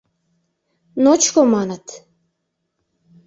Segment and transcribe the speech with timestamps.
[1.03, 1.85] Ночко, маныт.